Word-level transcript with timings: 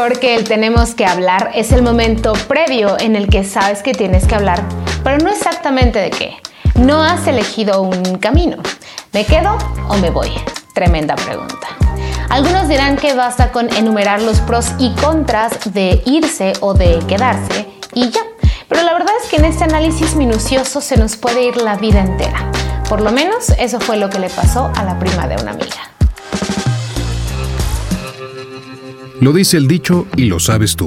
peor 0.00 0.18
que 0.18 0.34
el 0.34 0.44
tenemos 0.44 0.94
que 0.94 1.04
hablar 1.04 1.50
es 1.54 1.72
el 1.72 1.82
momento 1.82 2.32
previo 2.48 2.98
en 2.98 3.16
el 3.16 3.28
que 3.28 3.44
sabes 3.44 3.82
que 3.82 3.92
tienes 3.92 4.26
que 4.26 4.34
hablar, 4.34 4.62
pero 5.04 5.18
no 5.18 5.28
exactamente 5.28 5.98
de 5.98 6.08
qué. 6.08 6.36
No 6.76 7.02
has 7.02 7.26
elegido 7.26 7.82
un 7.82 8.16
camino. 8.16 8.56
¿Me 9.12 9.26
quedo 9.26 9.58
o 9.88 9.96
me 9.98 10.08
voy? 10.08 10.30
Tremenda 10.72 11.16
pregunta. 11.16 11.68
Algunos 12.30 12.66
dirán 12.66 12.96
que 12.96 13.12
basta 13.12 13.52
con 13.52 13.68
enumerar 13.76 14.22
los 14.22 14.40
pros 14.40 14.72
y 14.78 14.94
contras 14.94 15.52
de 15.74 16.02
irse 16.06 16.54
o 16.60 16.72
de 16.72 16.98
quedarse 17.06 17.66
y 17.92 18.08
ya. 18.08 18.22
Pero 18.70 18.82
la 18.82 18.94
verdad 18.94 19.12
es 19.22 19.28
que 19.28 19.36
en 19.36 19.44
este 19.44 19.64
análisis 19.64 20.16
minucioso 20.16 20.80
se 20.80 20.96
nos 20.96 21.16
puede 21.16 21.44
ir 21.44 21.58
la 21.58 21.76
vida 21.76 22.00
entera. 22.00 22.50
Por 22.88 23.02
lo 23.02 23.12
menos 23.12 23.50
eso 23.58 23.78
fue 23.80 23.98
lo 23.98 24.08
que 24.08 24.18
le 24.18 24.30
pasó 24.30 24.72
a 24.74 24.82
la 24.82 24.98
prima 24.98 25.28
de 25.28 25.36
una 25.42 25.50
amiga. 25.50 25.89
Lo 29.20 29.34
dice 29.34 29.58
el 29.58 29.68
dicho 29.68 30.06
y 30.16 30.24
lo 30.24 30.40
sabes 30.40 30.76
tú. 30.76 30.86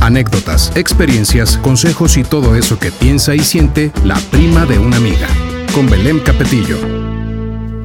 Anécdotas, 0.00 0.70
experiencias, 0.76 1.58
consejos 1.58 2.16
y 2.16 2.22
todo 2.22 2.54
eso 2.54 2.78
que 2.78 2.92
piensa 2.92 3.34
y 3.34 3.40
siente 3.40 3.90
la 4.04 4.14
prima 4.30 4.66
de 4.66 4.78
una 4.78 4.98
amiga. 4.98 5.26
Con 5.74 5.90
Belén 5.90 6.20
Capetillo. 6.20 6.78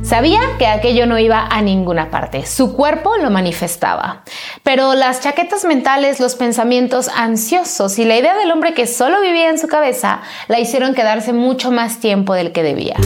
Sabía 0.04 0.40
que 0.60 0.68
aquello 0.68 1.08
no 1.08 1.18
iba 1.18 1.48
a 1.50 1.64
ninguna 1.64 2.12
parte, 2.12 2.46
su 2.46 2.76
cuerpo 2.76 3.18
lo 3.18 3.32
manifestaba. 3.32 4.22
Pero 4.62 4.94
las 4.94 5.22
chaquetas 5.22 5.66
mentales, 5.66 6.20
los 6.20 6.36
pensamientos 6.36 7.10
ansiosos 7.10 7.98
y 7.98 8.06
la 8.06 8.18
idea 8.18 8.36
del 8.38 8.52
hombre 8.52 8.76
que 8.76 8.86
solo 8.86 9.20
vivía 9.20 9.50
en 9.50 9.58
su 9.58 9.68
cabeza 9.68 10.22
la 10.48 10.60
hicieron 10.60 10.94
quedarse 10.94 11.34
mucho 11.34 11.72
más 11.72 12.00
tiempo 12.00 12.36
del 12.36 12.52
que 12.52 12.62
debía. 12.62 12.98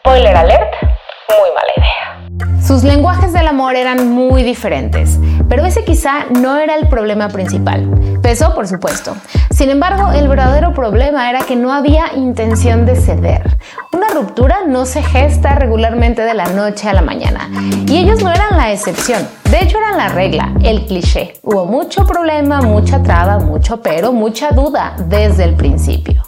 Spoiler 0.00 0.36
alert, 0.36 0.74
muy 0.82 1.48
mala 1.54 1.72
idea. 1.78 2.23
Sus 2.66 2.82
lenguajes 2.82 3.34
del 3.34 3.46
amor 3.46 3.76
eran 3.76 4.10
muy 4.10 4.42
diferentes, 4.42 5.18
pero 5.50 5.66
ese 5.66 5.84
quizá 5.84 6.24
no 6.40 6.56
era 6.56 6.76
el 6.76 6.88
problema 6.88 7.28
principal. 7.28 7.86
Pesó, 8.22 8.54
por 8.54 8.66
supuesto. 8.66 9.14
Sin 9.50 9.68
embargo, 9.68 10.12
el 10.12 10.28
verdadero 10.28 10.72
problema 10.72 11.28
era 11.28 11.40
que 11.40 11.56
no 11.56 11.74
había 11.74 12.14
intención 12.14 12.86
de 12.86 12.96
ceder. 12.96 13.58
Una 13.92 14.08
ruptura 14.08 14.60
no 14.66 14.86
se 14.86 15.02
gesta 15.02 15.56
regularmente 15.56 16.22
de 16.22 16.32
la 16.32 16.46
noche 16.46 16.88
a 16.88 16.94
la 16.94 17.02
mañana. 17.02 17.50
Y 17.86 17.98
ellos 17.98 18.22
no 18.22 18.32
eran 18.32 18.56
la 18.56 18.72
excepción. 18.72 19.28
De 19.50 19.58
hecho, 19.58 19.76
eran 19.76 19.98
la 19.98 20.08
regla, 20.08 20.54
el 20.62 20.86
cliché. 20.86 21.34
Hubo 21.42 21.66
mucho 21.66 22.06
problema, 22.06 22.62
mucha 22.62 23.02
traba, 23.02 23.40
mucho 23.40 23.82
pero, 23.82 24.10
mucha 24.10 24.52
duda 24.52 24.94
desde 25.06 25.44
el 25.44 25.54
principio. 25.54 26.22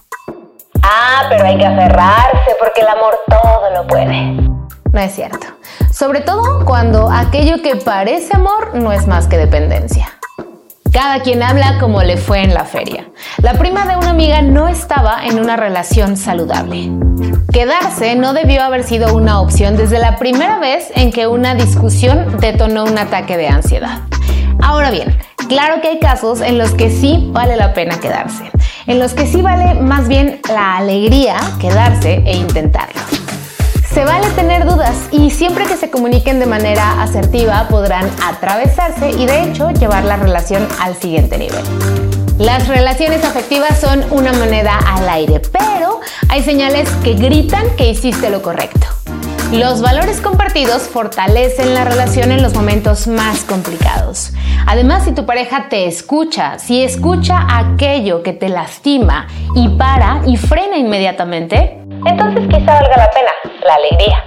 Ah, 0.83 1.25
pero 1.31 1.47
hay 1.47 1.57
que 1.57 1.65
aferrarse 1.65 2.51
porque 2.59 2.83
el 2.83 2.89
amor 2.89 3.15
todo 3.27 3.71
lo 3.75 3.87
puede. 3.87 4.46
No 4.97 5.03
es 5.03 5.15
cierto. 5.15 5.47
Sobre 5.93 6.23
todo 6.23 6.65
cuando 6.65 7.11
aquello 7.11 7.61
que 7.63 7.77
parece 7.77 8.35
amor 8.35 8.77
no 8.77 8.93
es 8.93 9.07
más 9.07 9.27
que 9.27 9.37
dependencia. 9.37 10.09
Cada 10.91 11.21
quien 11.21 11.43
habla 11.43 11.79
como 11.79 12.03
le 12.03 12.17
fue 12.17 12.43
en 12.43 12.55
la 12.55 12.65
feria. 12.65 13.07
La 13.43 13.53
prima 13.53 13.85
de 13.85 13.97
una 13.97 14.09
amiga 14.09 14.41
no 14.41 14.69
estaba 14.69 15.27
en 15.27 15.39
una 15.39 15.55
relación 15.59 16.17
saludable. 16.17 16.91
Quedarse 17.53 18.15
no 18.15 18.33
debió 18.33 18.63
haber 18.63 18.85
sido 18.85 19.15
una 19.15 19.39
opción 19.43 19.77
desde 19.77 19.99
la 19.99 20.17
primera 20.17 20.59
vez 20.61 20.91
en 20.95 21.13
que 21.13 21.27
una 21.27 21.55
discusión 21.55 22.39
detonó 22.41 22.85
un 22.85 22.97
ataque 22.97 23.37
de 23.37 23.49
ansiedad. 23.49 23.99
Ahora 24.63 24.91
bien, 24.91 25.15
claro 25.47 25.83
que 25.83 25.89
hay 25.89 25.99
casos 25.99 26.41
en 26.41 26.57
los 26.57 26.71
que 26.71 26.89
sí 26.89 27.29
vale 27.33 27.57
la 27.57 27.75
pena 27.75 28.01
quedarse, 28.01 28.51
en 28.87 28.99
los 28.99 29.13
que 29.13 29.27
sí 29.27 29.43
vale 29.43 29.75
más 29.75 30.09
bien 30.09 30.41
la 30.49 30.79
alegría 30.79 31.37
quedarse 31.61 32.23
e 32.25 32.35
intentarlo. 32.35 33.16
Se 33.97 34.05
vale 34.05 34.29
tener 34.33 34.67
dudas 34.67 35.09
y 35.11 35.31
siempre 35.31 35.65
que 35.65 35.79
se 35.79 35.89
comuniquen 35.89 36.39
de 36.39 36.45
manera 36.45 37.01
asertiva 37.03 37.67
podrán 37.71 38.07
atravesarse 38.23 39.09
y 39.09 39.25
de 39.25 39.45
hecho 39.45 39.71
llevar 39.71 40.05
la 40.05 40.17
relación 40.19 40.69
al 40.83 40.97
siguiente 40.97 41.39
nivel. 41.39 41.65
Las 42.37 42.69
relaciones 42.69 43.25
afectivas 43.25 43.81
son 43.81 44.05
una 44.11 44.35
moneda 44.35 44.79
al 44.87 45.09
aire, 45.09 45.41
pero 45.51 46.01
hay 46.29 46.43
señales 46.43 46.91
que 47.03 47.15
gritan 47.15 47.75
que 47.79 47.89
hiciste 47.89 48.29
lo 48.29 48.43
correcto. 48.43 48.87
Los 49.51 49.81
valores 49.81 50.21
compartidos 50.21 50.83
fortalecen 50.83 51.73
la 51.73 51.87
relación 51.87 52.33
en 52.33 52.43
los 52.43 52.53
momentos 52.53 53.07
más 53.07 53.45
complicados. 53.45 54.35
Además, 54.67 55.05
si 55.05 55.13
tu 55.13 55.25
pareja 55.25 55.71
te 55.71 55.87
escucha, 55.87 56.59
si 56.59 56.85
escucha 56.85 57.47
aquello 57.49 58.23
que 58.23 58.35
te 58.35 58.51
lastima 58.51 59.27
y 59.55 59.71
para 59.71 60.21
y 60.27 60.37
frena 60.37 60.77
inmediatamente, 60.77 61.81
entonces 62.05 62.47
quizá 62.47 62.75
valga 62.75 62.97
la 62.99 63.11
pena 63.11 63.56
la 63.67 63.75
alegría. 63.75 64.25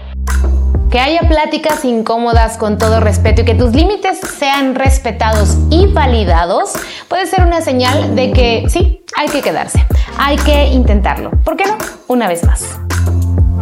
Que 0.92 1.00
haya 1.00 1.22
pláticas 1.28 1.86
incómodas 1.86 2.58
con 2.58 2.78
todo 2.78 3.00
respeto 3.00 3.42
y 3.42 3.46
que 3.46 3.56
tus 3.56 3.74
límites 3.74 4.20
sean 4.20 4.76
respetados 4.76 5.58
y 5.70 5.86
validados 5.88 6.74
puede 7.08 7.28
ser 7.28 7.46
una 7.46 7.62
señal 7.62 8.16
de 8.16 8.32
que 8.32 8.66
sí, 8.70 9.04
hay 9.16 9.30
que 9.30 9.42
quedarse, 9.42 9.86
hay 10.18 10.38
que 10.38 10.66
intentarlo. 10.68 11.32
¿Por 11.44 11.58
qué 11.58 11.66
no? 11.66 11.78
Una 12.08 12.28
vez 12.28 12.44
más. 12.44 12.89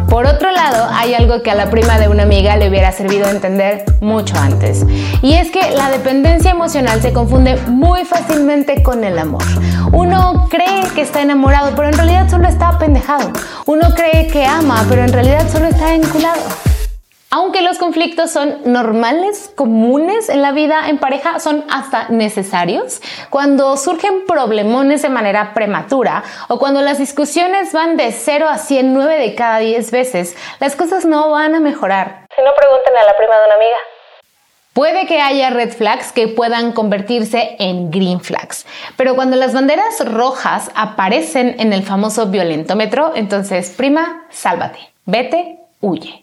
Por 0.08 0.26
otro 0.26 0.50
lado, 0.50 0.88
hay 0.90 1.12
algo 1.12 1.42
que 1.42 1.50
a 1.50 1.54
la 1.54 1.68
prima 1.68 1.98
de 1.98 2.08
una 2.08 2.22
amiga 2.22 2.56
le 2.56 2.68
hubiera 2.68 2.92
servido 2.92 3.28
entender 3.28 3.84
mucho 4.00 4.38
antes. 4.38 4.86
Y 5.20 5.34
es 5.34 5.50
que 5.50 5.70
la 5.72 5.90
dependencia 5.90 6.50
emocional 6.50 7.02
se 7.02 7.12
confunde 7.12 7.56
muy 7.66 8.06
fácilmente 8.06 8.82
con 8.82 9.04
el 9.04 9.18
amor. 9.18 9.44
Uno 9.92 10.48
cree 10.48 10.82
que 10.94 11.02
está 11.02 11.20
enamorado, 11.20 11.72
pero 11.76 11.88
en 11.88 11.94
realidad 11.94 12.28
solo 12.30 12.48
está 12.48 12.78
pendejado. 12.78 13.30
Uno 13.66 13.90
cree 13.94 14.28
que 14.28 14.46
ama, 14.46 14.82
pero 14.88 15.02
en 15.02 15.12
realidad 15.12 15.46
solo 15.52 15.66
está 15.66 15.92
vinculado. 15.92 16.40
Aunque 17.30 17.60
los 17.60 17.76
conflictos 17.76 18.30
son 18.30 18.62
normales, 18.64 19.52
comunes 19.54 20.30
en 20.30 20.40
la 20.40 20.52
vida 20.52 20.88
en 20.88 20.96
pareja, 20.96 21.40
son 21.40 21.62
hasta 21.68 22.08
necesarios, 22.08 23.02
cuando 23.28 23.76
surgen 23.76 24.24
problemones 24.26 25.02
de 25.02 25.10
manera 25.10 25.52
prematura 25.52 26.24
o 26.48 26.58
cuando 26.58 26.80
las 26.80 26.96
discusiones 26.96 27.74
van 27.74 27.98
de 27.98 28.12
0 28.12 28.48
a 28.48 28.56
100 28.56 28.94
9 28.94 29.18
de 29.18 29.34
cada 29.34 29.58
10 29.58 29.90
veces, 29.90 30.36
las 30.58 30.74
cosas 30.74 31.04
no 31.04 31.30
van 31.30 31.54
a 31.54 31.60
mejorar. 31.60 32.24
Si 32.34 32.42
no, 32.42 32.50
pregunten 32.56 32.96
a 32.96 33.04
la 33.04 33.14
prima 33.18 33.36
de 33.36 33.44
una 33.44 33.54
amiga. 33.56 33.76
Puede 34.72 35.06
que 35.06 35.20
haya 35.20 35.50
red 35.50 35.72
flags 35.72 36.12
que 36.12 36.28
puedan 36.28 36.72
convertirse 36.72 37.56
en 37.58 37.90
green 37.90 38.20
flags, 38.20 38.64
pero 38.96 39.14
cuando 39.14 39.36
las 39.36 39.52
banderas 39.52 40.02
rojas 40.10 40.70
aparecen 40.74 41.56
en 41.58 41.74
el 41.74 41.82
famoso 41.82 42.28
violentómetro, 42.28 43.12
entonces 43.14 43.74
prima, 43.76 44.24
sálvate, 44.30 44.78
vete, 45.04 45.58
huye. 45.82 46.22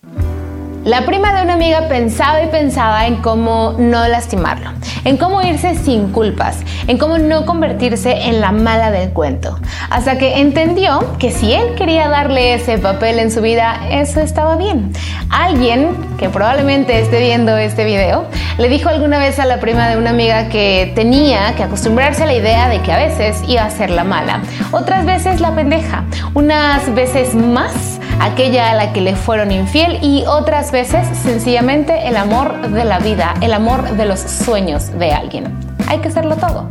La 0.86 1.04
prima 1.04 1.34
de 1.34 1.42
una 1.42 1.56
amiga 1.56 1.88
pensaba 1.88 2.44
y 2.44 2.48
pensaba 2.48 3.08
en 3.08 3.16
cómo 3.16 3.74
no 3.80 4.08
lastimarlo, 4.08 4.70
en 5.04 5.18
cómo 5.18 5.42
irse 5.42 5.74
sin 5.74 6.12
culpas, 6.12 6.60
en 6.86 7.00
cómo 7.00 7.18
no 7.18 7.48
convertirse 7.48 8.12
en 8.28 8.40
la 8.40 8.52
mala 8.52 8.92
del 8.92 9.10
cuento, 9.10 9.58
hasta 9.90 10.20
que 10.20 10.42
entendió 10.42 11.18
que 11.18 11.32
si 11.32 11.54
él 11.54 11.74
quería 11.74 12.08
darle 12.08 12.54
ese 12.54 12.78
papel 12.78 13.18
en 13.18 13.32
su 13.32 13.42
vida, 13.42 13.80
eso 13.90 14.22
estaba 14.22 14.58
bien. 14.58 14.94
Alguien 15.32 15.90
que 16.20 16.30
probablemente 16.30 17.00
esté 17.00 17.20
viendo 17.20 17.58
este 17.58 17.84
video 17.84 18.26
le 18.60 18.70
dijo 18.70 18.88
alguna 18.90 19.18
vez 19.18 19.40
a 19.40 19.46
la 19.46 19.60
prima 19.60 19.90
de 19.90 19.98
una 19.98 20.12
amiga 20.12 20.50
que 20.50 20.92
tenía 20.94 21.56
que 21.56 21.64
acostumbrarse 21.64 22.22
a 22.22 22.26
la 22.28 22.36
idea 22.36 22.70
de 22.70 22.80
que 22.82 22.92
a 22.92 22.98
veces 22.98 23.42
iba 23.48 23.64
a 23.64 23.72
ser 23.72 23.90
la 23.90 24.04
mala, 24.04 24.44
otras 24.72 25.04
veces 25.08 25.42
la 25.42 25.56
pendeja, 25.56 26.04
unas 26.36 26.94
veces 26.94 27.34
más 27.34 27.95
aquella 28.20 28.72
a 28.72 28.76
la 28.76 28.94
que 28.94 29.02
le 29.02 29.16
fueron 29.16 29.52
infiel 29.52 30.00
y 30.02 30.24
otras 30.26 30.72
veces 30.72 31.08
sencillamente 31.18 32.08
el 32.08 32.18
amor 32.18 32.70
de 32.70 32.86
la 32.86 33.00
vida, 33.00 33.34
el 33.42 33.54
amor 33.54 33.92
de 33.92 34.06
los 34.06 34.20
sueños 34.20 34.98
de 34.98 35.12
alguien. 35.12 35.58
Hay 35.88 36.00
que 36.00 36.08
hacerlo 36.08 36.36
todo. 36.36 36.68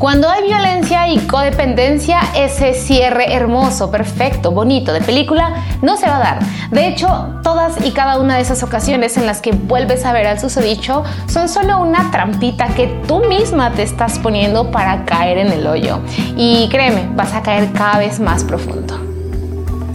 Cuando 0.00 0.30
hay 0.30 0.44
violencia 0.44 1.08
y 1.08 1.18
codependencia, 1.26 2.20
ese 2.34 2.72
cierre 2.72 3.34
hermoso, 3.34 3.90
perfecto, 3.90 4.50
bonito 4.50 4.94
de 4.94 5.02
película 5.02 5.62
no 5.82 5.98
se 5.98 6.06
va 6.06 6.16
a 6.16 6.20
dar. 6.20 6.38
De 6.70 6.88
hecho, 6.88 7.34
todas 7.42 7.84
y 7.84 7.90
cada 7.90 8.18
una 8.18 8.36
de 8.36 8.40
esas 8.40 8.62
ocasiones 8.62 9.18
en 9.18 9.26
las 9.26 9.42
que 9.42 9.52
vuelves 9.52 10.06
a 10.06 10.14
ver 10.14 10.26
al 10.26 10.40
susodicho 10.40 11.04
son 11.26 11.50
solo 11.50 11.82
una 11.82 12.10
trampita 12.10 12.68
que 12.68 12.86
tú 13.06 13.26
misma 13.26 13.72
te 13.72 13.82
estás 13.82 14.18
poniendo 14.18 14.70
para 14.70 15.04
caer 15.04 15.36
en 15.36 15.52
el 15.52 15.66
hoyo. 15.66 15.98
Y 16.34 16.70
créeme, 16.70 17.10
vas 17.14 17.34
a 17.34 17.42
caer 17.42 17.70
cada 17.72 17.98
vez 17.98 18.20
más 18.20 18.42
profundo. 18.42 19.09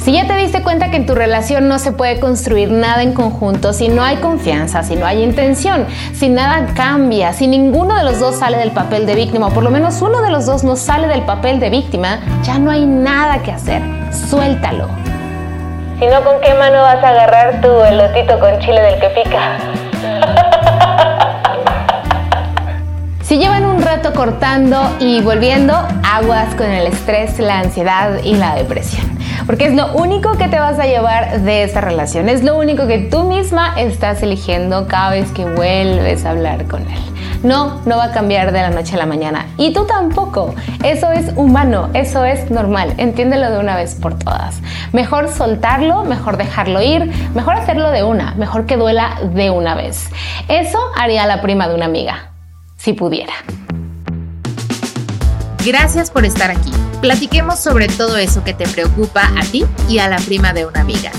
Si 0.06 0.12
ya 0.12 0.28
te 0.28 0.36
diste 0.36 0.62
cuenta 0.62 0.92
que 0.92 0.98
en 0.98 1.08
tu 1.08 1.16
relación 1.16 1.68
no 1.68 1.80
se 1.80 1.92
puede 1.92 2.20
construir 2.20 2.70
nada 2.70 3.02
en 3.02 3.14
conjunto, 3.14 3.74
si 3.74 3.90
no 3.90 4.04
hay 4.04 4.18
confianza, 4.18 4.84
si 4.84 4.96
no 4.96 5.04
hay 5.04 5.24
intención, 5.24 5.88
si 6.14 6.30
nada 6.30 6.76
cambia, 6.76 7.34
si 7.34 7.48
ninguno 7.48 7.96
de 7.96 8.04
los 8.04 8.20
dos 8.20 8.36
sale 8.36 8.60
del 8.60 8.70
papel 8.70 9.08
de 9.08 9.16
víctima, 9.16 9.48
o 9.48 9.50
por 9.50 9.64
lo 9.64 9.72
menos 9.72 10.00
uno 10.04 10.22
de 10.22 10.30
los 10.30 10.46
dos 10.46 10.64
no 10.64 10.76
sale 10.76 11.08
del 11.08 11.24
papel 11.24 11.60
de 11.60 11.72
víctima, 11.72 12.20
ya 12.44 12.60
no 12.60 12.70
hay 12.70 12.86
nada 12.86 13.42
que 13.42 13.52
hacer. 13.52 13.82
Suéltalo. 14.14 14.90
Si 15.98 16.06
no, 16.06 16.24
¿con 16.24 16.40
qué 16.40 16.54
mano 16.54 16.84
vas 16.84 17.04
a 17.04 17.10
agarrar 17.10 17.62
tu 17.62 17.70
elotito 17.70 18.40
con 18.40 18.60
chile 18.60 18.82
del 18.82 19.00
que 19.00 19.10
pica? 19.10 19.58
Si 23.24 23.40
llevan 23.40 23.66
un 23.66 23.82
rato 23.82 24.14
cortando 24.14 24.98
y 25.00 25.20
volviendo, 25.20 25.74
aguas 26.04 26.54
con 26.54 26.68
el 26.68 26.86
estrés, 26.86 27.40
la 27.40 27.58
ansiedad 27.58 28.20
y 28.24 28.36
la 28.36 28.54
depresión 28.54 29.15
porque 29.46 29.68
es 29.68 29.74
lo 29.74 29.94
único 29.94 30.38
que 30.38 30.48
te 30.48 30.60
vas 30.60 30.80
a 30.80 30.86
llevar 30.86 31.42
de 31.42 31.64
esa 31.64 31.82
relación, 31.82 32.30
es 32.30 32.44
lo 32.44 32.58
único 32.58 32.88
que 32.88 33.00
tú 33.00 33.24
misma 33.24 33.80
estás 33.80 34.24
eligiendo 34.24 34.88
cada 34.88 35.12
vez 35.12 35.32
que 35.32 35.46
vuelves 35.46 36.26
a 36.26 36.32
hablar 36.32 36.66
con 36.68 36.82
él. 36.82 37.00
No, 37.44 37.80
no 37.86 37.98
va 37.98 38.06
a 38.06 38.12
cambiar 38.12 38.52
de 38.52 38.62
la 38.62 38.72
noche 38.72 38.96
a 38.96 38.98
la 38.98 39.06
mañana. 39.06 39.46
Y 39.58 39.72
tú 39.72 39.86
tampoco. 39.86 40.56
Eso 40.84 41.12
es 41.12 41.32
humano, 41.36 41.90
eso 41.94 42.26
es 42.26 42.50
normal. 42.50 42.96
Entiéndelo 42.98 43.52
de 43.52 43.60
una 43.60 43.76
vez 43.76 43.94
por 43.94 44.18
todas. 44.18 44.62
Mejor 44.94 45.30
soltarlo, 45.30 46.06
mejor 46.06 46.38
dejarlo 46.38 46.82
ir, 46.82 47.12
mejor 47.36 47.54
hacerlo 47.56 47.92
de 47.92 48.04
una, 48.04 48.34
mejor 48.36 48.66
que 48.66 48.78
duela 48.78 49.20
de 49.32 49.52
una 49.52 49.76
vez. 49.76 50.10
Eso 50.48 50.80
haría 50.98 51.28
la 51.28 51.44
prima 51.44 51.68
de 51.68 51.76
una 51.76 51.86
amiga, 51.86 52.32
si 52.78 52.94
pudiera. 52.94 53.34
Gracias 55.64 56.10
por 56.10 56.26
estar 56.26 56.50
aquí. 56.50 56.72
Platiquemos 57.06 57.60
sobre 57.60 57.88
todo 57.88 58.18
eso 58.18 58.44
que 58.44 58.56
te 58.56 58.68
preocupa 58.68 59.30
a 59.38 59.44
ti 59.44 59.64
y 59.88 60.00
a 60.00 60.10
la 60.10 60.18
prima 60.18 60.54
de 60.54 60.66
una 60.66 60.82
amiga. 60.82 61.12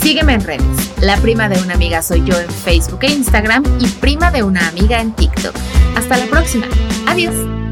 Sígueme 0.00 0.32
en 0.32 0.40
redes. 0.40 0.64
La 1.02 1.18
prima 1.18 1.50
de 1.50 1.60
una 1.60 1.74
amiga 1.74 2.00
soy 2.00 2.24
yo 2.24 2.40
en 2.40 2.48
Facebook 2.48 3.00
e 3.02 3.12
Instagram 3.12 3.62
y 3.78 3.86
prima 3.86 4.30
de 4.30 4.42
una 4.42 4.66
amiga 4.66 4.98
en 4.98 5.12
TikTok. 5.12 5.54
Hasta 5.94 6.16
la 6.16 6.24
próxima. 6.24 6.66
Adiós. 7.06 7.65